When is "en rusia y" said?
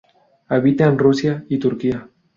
0.87-1.59